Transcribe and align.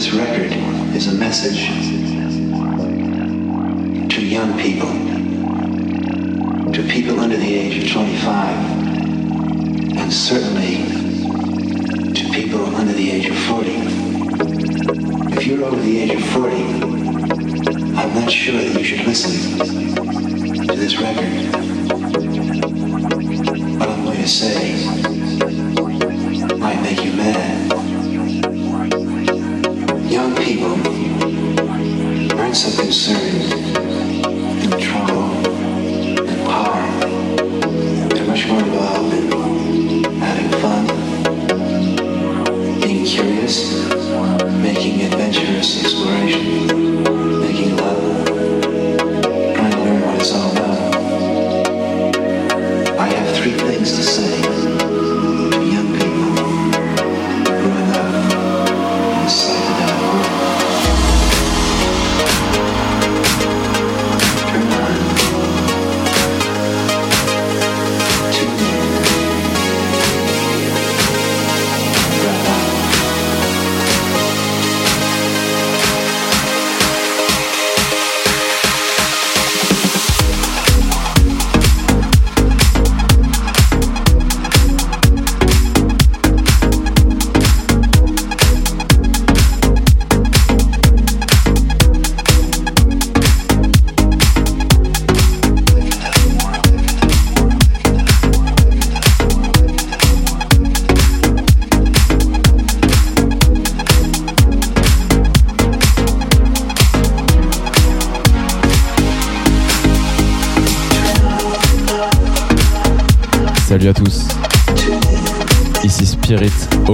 This 0.00 0.14
record 0.14 0.50
is 0.96 1.08
a 1.08 1.14
message 1.18 1.66
to 4.08 4.24
young 4.24 4.58
people, 4.58 4.88
to 6.72 6.82
people 6.88 7.20
under 7.20 7.36
the 7.36 7.54
age 7.54 7.84
of 7.84 7.90
25, 7.92 8.56
and 9.98 10.10
certainly 10.10 10.86
to 12.14 12.30
people 12.32 12.64
under 12.76 12.94
the 12.94 13.10
age 13.10 13.26
of 13.28 13.36
40. 13.40 13.72
If 15.36 15.46
you're 15.46 15.66
over 15.66 15.82
the 15.82 15.98
age 15.98 16.14
of 16.14 16.24
40, 16.30 16.56
I'm 17.98 18.14
not 18.14 18.30
sure 18.30 18.56
that 18.56 18.74
you 18.78 18.82
should 18.82 19.06
listen 19.06 19.58
to 20.66 20.76
this 20.76 20.98
record. 20.98 21.30
What 23.78 23.88
I'm 23.90 24.04
going 24.04 24.16
to 24.16 24.26
say 24.26 24.82
might 26.56 26.80
make 26.80 27.04
you 27.04 27.12
mad. 27.12 27.79
Aren't 32.90 33.59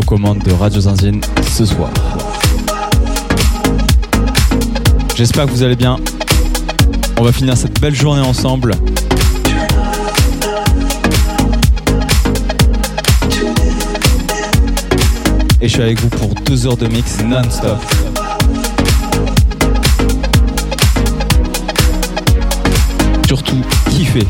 Commandes 0.06 0.38
de 0.44 0.52
Radio 0.52 0.80
Zinzine 0.80 1.20
ce 1.50 1.64
soir. 1.64 1.90
J'espère 5.16 5.46
que 5.46 5.50
vous 5.50 5.64
allez 5.64 5.74
bien. 5.74 5.96
On 7.18 7.24
va 7.24 7.32
finir 7.32 7.56
cette 7.56 7.80
belle 7.80 7.94
journée 7.94 8.20
ensemble. 8.22 8.72
Et 15.60 15.66
je 15.66 15.72
suis 15.72 15.82
avec 15.82 16.00
vous 16.00 16.08
pour 16.08 16.34
deux 16.44 16.66
heures 16.68 16.76
de 16.76 16.86
mix 16.86 17.20
non-stop. 17.24 17.78
Surtout, 23.26 23.60
kiffez. 23.90 24.26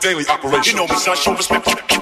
Daily 0.00 0.26
operation. 0.28 0.76
You 0.76 0.86
know 0.86 0.92
me, 0.92 0.98
son, 0.98 1.16
show 1.16 1.34
respect. 1.34 1.97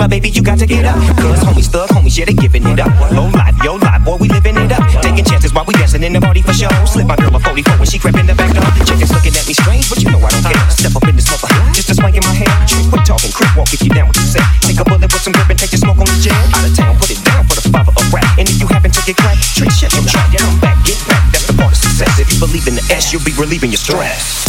Club, 0.00 0.10
baby, 0.16 0.32
you 0.32 0.40
got 0.40 0.56
to 0.56 0.64
get 0.64 0.88
up. 0.88 0.96
Cause 1.20 1.44
homies, 1.44 1.68
thug 1.68 1.92
homies, 1.92 2.16
yeah, 2.16 2.24
they 2.24 2.32
giving 2.32 2.64
it 2.64 2.80
up. 2.80 2.88
Low 3.12 3.28
life, 3.36 3.52
yo 3.60 3.76
life, 3.76 4.00
boy, 4.00 4.16
we 4.16 4.28
living 4.32 4.56
it 4.56 4.72
up. 4.72 4.80
Taking 5.04 5.24
chances 5.28 5.52
while 5.52 5.68
we 5.68 5.74
dancing 5.76 6.02
in 6.02 6.12
the 6.16 6.20
party 6.20 6.40
for 6.40 6.56
show. 6.56 6.72
Slip 6.88 7.04
my 7.04 7.16
girl 7.20 7.36
a 7.36 7.40
44 7.40 7.76
when 7.76 7.84
she 7.84 7.98
crept 8.00 8.16
in 8.16 8.24
the 8.24 8.34
back 8.34 8.48
door. 8.56 8.64
Chickens 8.88 9.12
looking 9.12 9.36
at 9.36 9.44
me 9.44 9.52
strange, 9.52 9.84
but 9.92 10.00
you 10.00 10.08
know 10.08 10.20
I 10.24 10.32
don't 10.32 10.46
care. 10.48 10.70
Step 10.72 10.96
up 10.96 11.04
in 11.04 11.16
the 11.16 11.22
smoker, 11.22 11.52
uh, 11.52 11.72
just 11.76 11.92
a 11.92 11.94
swank 11.94 12.16
in 12.16 12.24
my 12.24 12.32
hair. 12.32 12.48
Trick, 12.64 12.88
quit 12.88 13.04
talking, 13.04 13.32
crip 13.32 13.52
walk 13.52 13.68
if 13.76 13.84
you 13.84 13.92
down 13.92 14.08
with 14.08 14.16
the 14.16 14.24
set. 14.24 14.46
Take 14.64 14.80
a 14.80 14.84
bullet 14.88 15.12
with 15.12 15.20
some 15.20 15.36
grip 15.36 15.52
and 15.52 15.58
take 15.60 15.72
the 15.76 15.80
smoke 15.80 16.00
on 16.00 16.08
the 16.08 16.16
jet. 16.16 16.38
Out 16.56 16.64
of 16.64 16.72
town, 16.72 16.96
put 16.96 17.12
it 17.12 17.20
down 17.20 17.44
for 17.44 17.60
the 17.60 17.68
father 17.68 17.92
of 17.92 18.04
rap. 18.08 18.24
And 18.40 18.48
if 18.48 18.56
you 18.56 18.66
happen 18.72 18.88
to 18.88 19.00
get 19.04 19.20
cracked, 19.20 19.44
trick, 19.52 19.68
shut 19.68 19.92
your 19.92 20.08
trap. 20.08 20.32
Come 20.32 20.56
back, 20.64 20.80
get 20.88 20.96
back, 21.04 21.28
that's 21.28 21.44
the 21.44 21.54
part 21.60 21.76
of 21.76 21.78
success. 21.78 22.16
If 22.16 22.32
you 22.32 22.40
believe 22.40 22.64
in 22.64 22.80
the 22.80 22.84
S, 22.88 23.12
you'll 23.12 23.26
be 23.26 23.36
relieving 23.36 23.68
your 23.68 23.82
stress. 23.84 24.39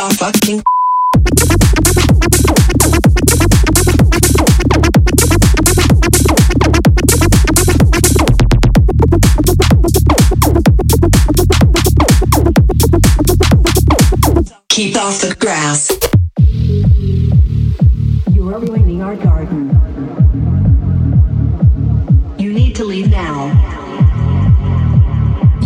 Off 0.00 0.16
fucking 0.16 0.62
Keep 14.70 14.96
off 14.96 15.20
the 15.20 15.36
grass. 15.38 15.90
You 18.32 18.48
are 18.48 18.58
ruining 18.58 19.02
our 19.02 19.16
garden. 19.16 19.68
You 22.38 22.54
need 22.54 22.74
to 22.76 22.84
leave 22.84 23.10
now. 23.10 23.48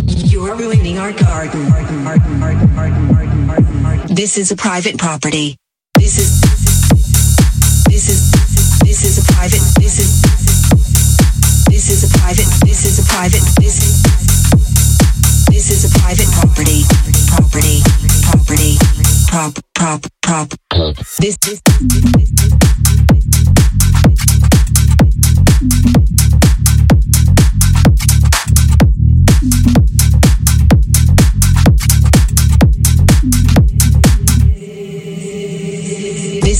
You 0.05 0.43
are 0.43 0.55
ruining 0.55 0.97
our 0.97 1.13
garden. 1.13 3.14
This 4.15 4.37
is 4.37 4.49
a 4.49 4.55
private 4.55 4.97
property. 4.97 5.57
This 5.95 6.17
is 6.17 6.39
this 7.89 8.07
is 8.07 8.31
this 8.79 9.03
is 9.03 9.17
a 9.19 9.33
private 9.33 9.59
this 9.75 9.99
is 9.99 10.21
this 11.67 11.89
is 11.89 12.03
a 12.05 12.17
private 12.19 12.47
this 12.63 12.85
is 12.85 12.99
a 12.99 13.03
private 13.11 13.43
this 13.59 14.03
this 15.49 15.69
is 15.69 15.83
a 15.83 15.99
private 15.99 16.31
property 16.31 16.83
property 17.27 17.81
property 18.23 18.77
prop 19.27 19.53
prop 19.73 20.05
prop 20.21 20.49
this 21.19 21.35
this 21.39 21.61
This 21.65 22.54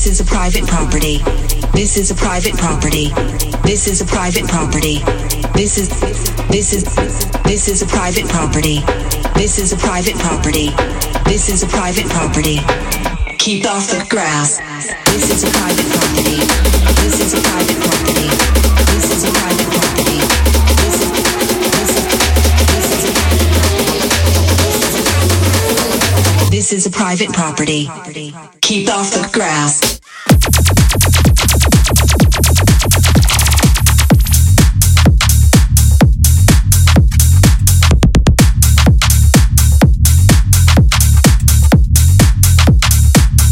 is 0.04 0.20
a 0.20 0.24
private 0.24 0.66
property. 0.66 1.18
This 1.72 1.96
is 1.96 2.10
a 2.10 2.14
private 2.14 2.54
property. 2.54 3.08
This 3.62 3.86
is 3.86 4.02
a 4.02 4.04
private 4.04 4.46
property. 4.46 4.98
This 5.54 5.78
is 5.78 5.88
this 6.50 6.72
is 6.74 6.84
this 7.44 7.68
is 7.68 7.82
a 7.82 7.86
private 7.86 8.26
property. 8.28 8.80
This 9.36 9.58
is 9.58 9.72
a 9.72 9.76
private 9.76 10.16
property. 10.16 10.70
This 11.24 11.48
is 11.48 11.62
a 11.62 11.68
private 11.68 12.06
property. 12.10 12.58
Keep 13.38 13.64
off 13.64 13.86
the 13.88 14.04
grass. 14.10 14.58
This 15.06 15.30
is 15.30 15.44
a 15.44 15.50
private 15.50 15.86
property. 15.94 16.44
This 17.00 17.20
is 17.20 17.32
a 17.32 17.40
private 17.40 17.80
property. 17.80 18.35
This 26.68 26.84
is 26.84 26.86
a 26.86 26.90
private 26.90 27.32
property. 27.32 27.88
Keep 28.60 28.88
off 28.88 29.12
the 29.12 29.28
grass. 29.32 30.00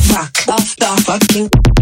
Fuck 0.09 0.49
off 0.49 0.77
the 0.77 1.03
fucking. 1.07 1.74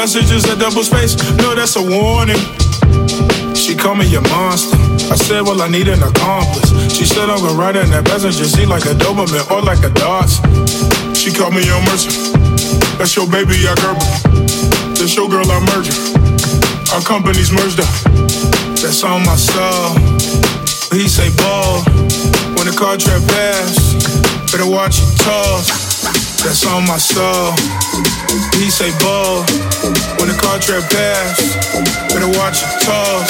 Messages 0.00 0.48
at 0.48 0.58
double 0.58 0.82
space. 0.82 1.12
No, 1.36 1.54
that's 1.54 1.76
a 1.76 1.82
warning. 1.84 2.40
She 3.54 3.76
called 3.76 3.98
me 3.98 4.08
a 4.16 4.22
monster. 4.32 4.80
I 5.12 5.16
said, 5.20 5.42
well, 5.42 5.60
I 5.60 5.68
need 5.68 5.88
an 5.88 6.02
accomplice. 6.02 6.72
She 6.88 7.04
said 7.04 7.28
I'm 7.28 7.36
gonna 7.44 7.52
ride 7.52 7.76
in 7.76 7.90
that 7.90 8.06
passenger 8.06 8.48
seat 8.48 8.64
like 8.64 8.86
a 8.86 8.96
Doberman 8.96 9.44
or 9.52 9.60
like 9.60 9.84
a 9.84 9.92
Dodge. 9.92 10.40
She 11.14 11.30
called 11.30 11.52
me 11.52 11.68
a 11.68 11.76
mercy. 11.84 12.32
That's 12.96 13.14
your 13.14 13.28
baby, 13.28 13.60
I 13.68 13.76
Gerber. 13.76 14.08
That's 14.96 15.14
your 15.14 15.28
girl, 15.28 15.44
I 15.44 15.60
merged. 15.68 15.92
Our 16.96 17.04
companies 17.04 17.52
merged 17.52 17.84
up. 17.84 17.92
That's 18.80 19.04
on 19.04 19.20
my 19.28 19.36
soul. 19.36 20.00
He 20.96 21.12
say 21.12 21.28
ball 21.36 21.84
when 22.56 22.64
the 22.64 22.72
contract 22.72 23.28
pass. 23.28 23.76
Better 24.48 24.64
watch 24.64 24.96
your 24.96 25.12
toss 25.28 25.68
that's 26.40 26.64
on 26.64 26.86
my 26.86 26.96
soul. 26.96 27.52
He 28.58 28.70
say 28.70 28.90
ball 29.00 29.44
when 30.18 30.28
the 30.28 30.38
contract 30.40 30.92
pass. 30.92 31.36
Better 32.12 32.30
watch 32.38 32.62
your 32.62 32.74
toes. 32.84 33.28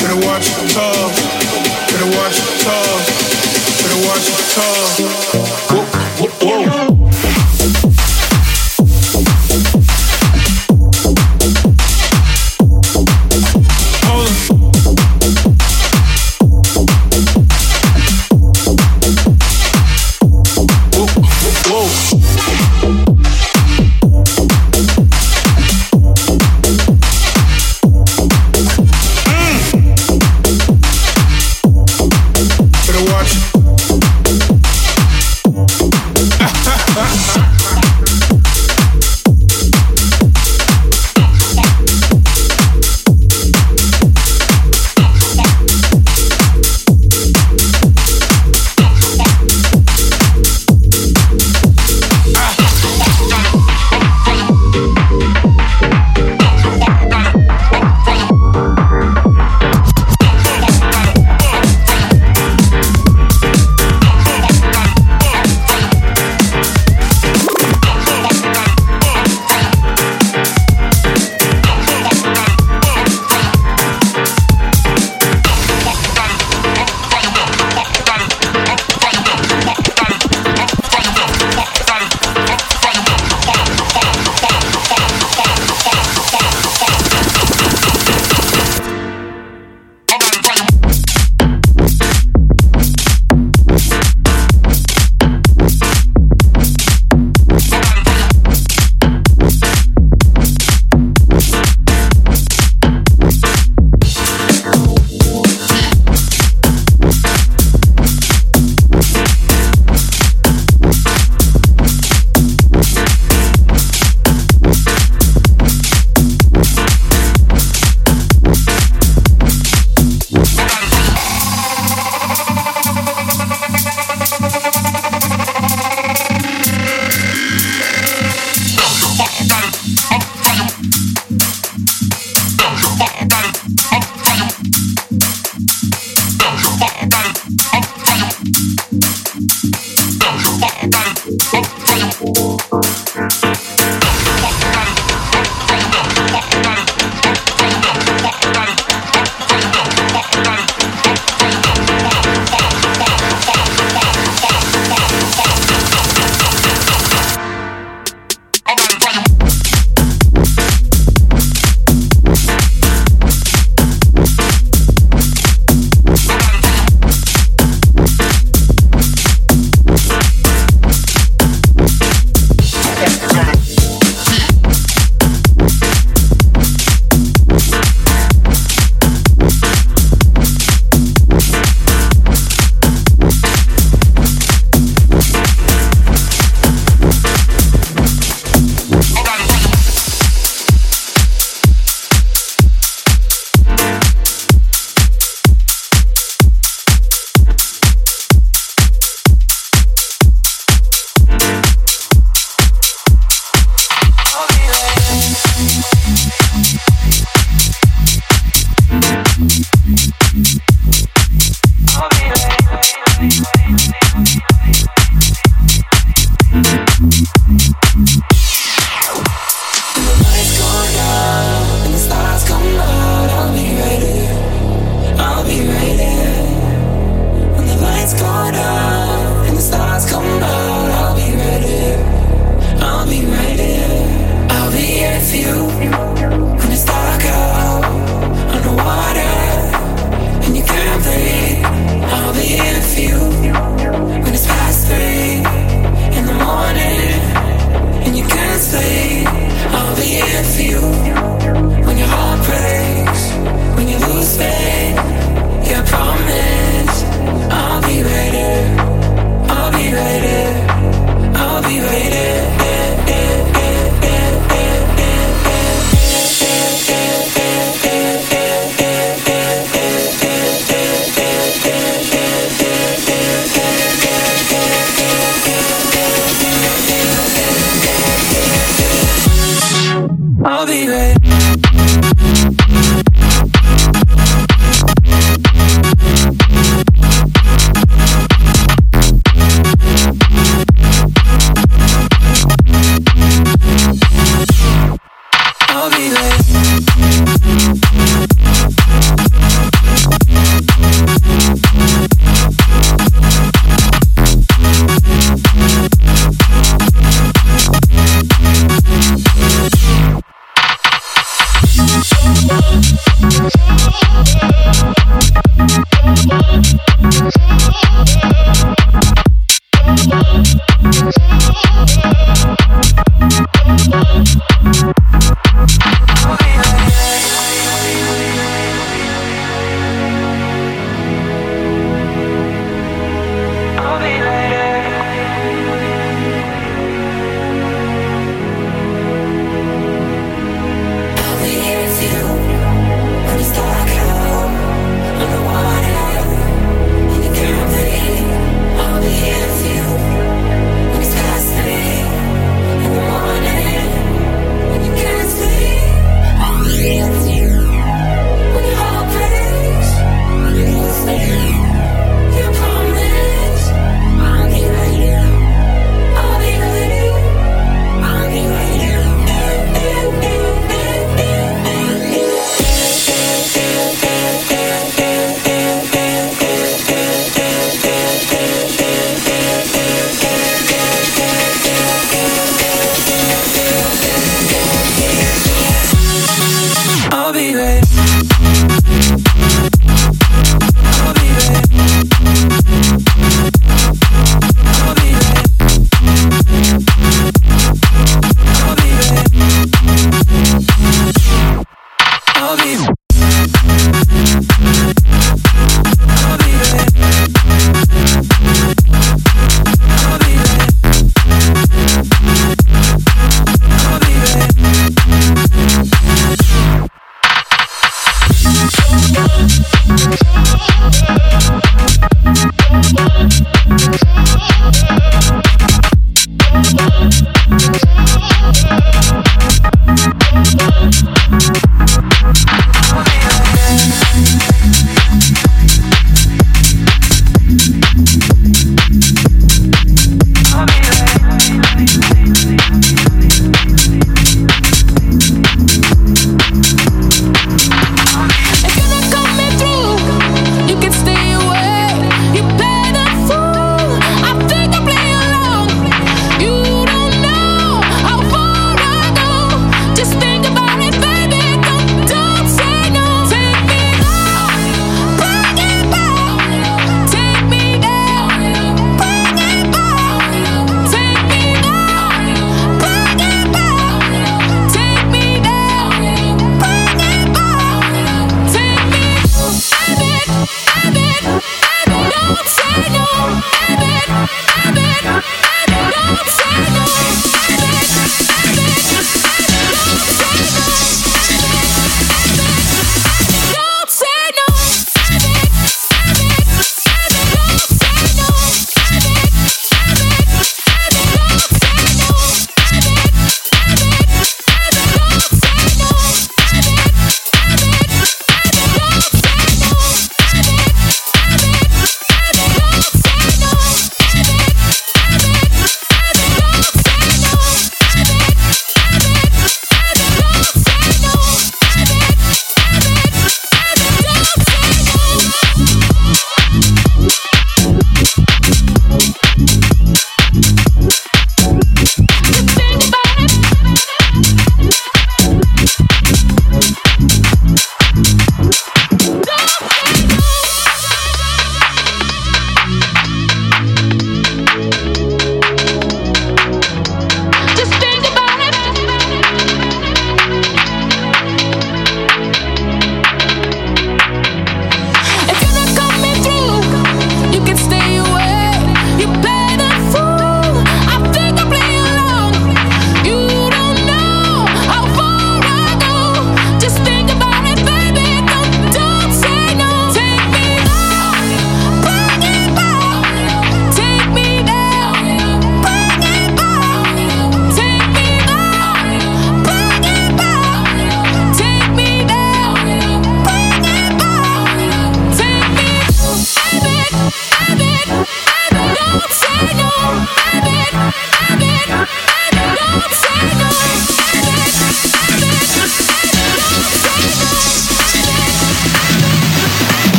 Better 0.00 0.18
watch 0.26 0.46
your 0.50 0.66
toes. 0.74 1.14
Better 1.90 2.10
watch 2.18 2.36
your 2.38 2.54
toes. 2.66 3.04
Better 3.80 4.00
watch 4.06 4.24
your 4.28 4.42
toes. 4.54 4.90
Whoa, 5.70 5.84
whoa, 6.18 6.66
whoa. 6.66 6.77